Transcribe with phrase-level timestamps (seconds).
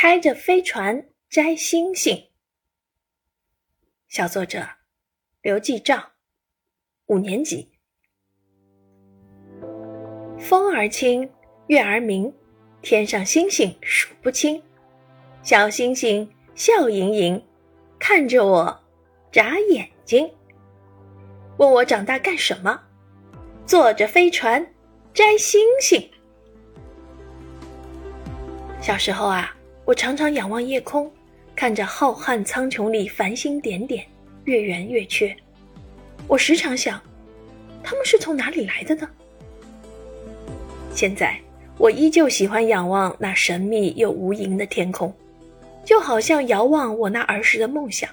[0.00, 2.28] 开着飞船摘星星。
[4.06, 4.64] 小作者
[5.42, 6.12] 刘继照，
[7.06, 7.68] 五年级。
[10.38, 11.28] 风儿轻，
[11.66, 12.32] 月儿明，
[12.80, 14.62] 天上星星数不清。
[15.42, 17.44] 小星星笑盈盈，
[17.98, 18.80] 看着我
[19.32, 20.32] 眨眼睛，
[21.56, 22.80] 问我长大干什么？
[23.66, 24.64] 坐着飞船
[25.12, 26.08] 摘星星。
[28.80, 29.56] 小时候啊，
[29.88, 31.10] 我常常仰望夜空，
[31.56, 34.04] 看着浩瀚苍穹里繁星点点，
[34.44, 35.34] 月圆月缺。
[36.26, 37.00] 我时常想，
[37.82, 39.08] 他们是从哪里来的呢？
[40.92, 41.40] 现在，
[41.78, 45.10] 我依旧喜欢仰望那神秘又无垠的天空，
[45.86, 48.10] 就好像遥望我那儿时的梦想。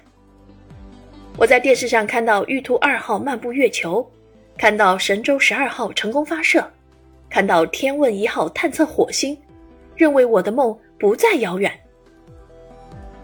[1.36, 4.10] 我在电视上看到玉兔二号漫步月球。
[4.58, 6.66] 看到神舟十二号成功发射，
[7.30, 9.38] 看到天问一号探测火星，
[9.98, 11.72] 认为我的梦不再遥远。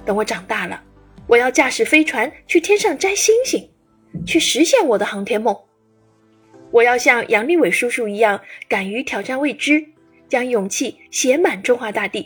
[0.06, 0.82] 等我长大了，
[1.28, 3.70] 我要驾驶飞船去天上摘星星，
[4.26, 5.56] 去实现我的航天梦。
[6.72, 9.86] 我要像杨利伟叔叔一样，敢于挑战未知，
[10.28, 12.24] 将勇气写满中华大地；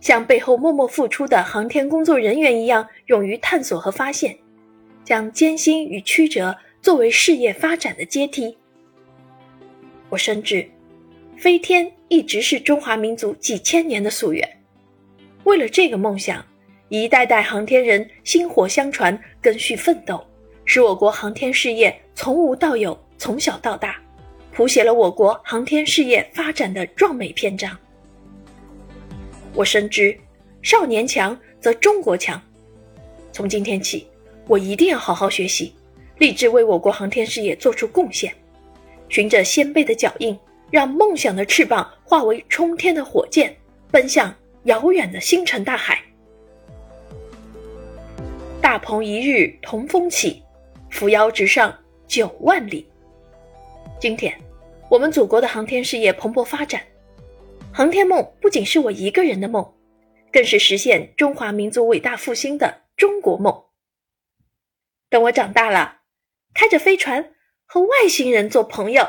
[0.00, 4.38] 像背后默默付出的航天工作人员一样，勇于探索和发现，
[5.04, 6.56] 将艰辛与曲折。
[6.82, 8.56] 作为事业发展的阶梯，
[10.08, 10.66] 我深知，
[11.40, 14.46] 飞天一直是中华民族几千年的夙愿。
[15.44, 16.44] 为了这个梦想，
[16.90, 20.22] 一代代航天人薪火相传、赓续奋斗，
[20.66, 23.98] 使我国航天事业从无到有、从小到大，
[24.52, 27.74] 谱写了我国航天事业发展的壮美篇章。
[29.54, 30.14] 我深知，
[30.60, 32.38] 少年强则中国强。
[33.32, 34.06] 从今天起，
[34.46, 35.72] 我一定要好好学习。
[36.18, 38.30] 立志为我国航天事业做出贡献，
[39.08, 40.38] 循着先辈的脚印，
[40.70, 43.56] 让梦想的翅膀化为冲天的火箭，
[43.90, 46.02] 奔向遥远的星辰大海。
[48.60, 50.42] 大鹏一日同风起，
[50.90, 51.76] 扶摇直上
[52.06, 52.88] 九万里。
[53.98, 54.38] 今天，
[54.88, 56.82] 我们祖国的航天事业蓬勃发展，
[57.72, 59.74] 航天梦不仅是我一个人的梦，
[60.32, 63.64] 更是实现中华民族伟大复兴的中国梦。
[65.08, 65.98] 等我长大了。
[66.52, 67.32] 开着飞船
[67.64, 69.08] 和外星人做朋友。